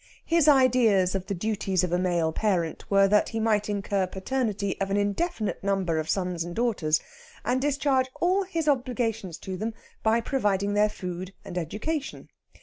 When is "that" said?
3.07-3.29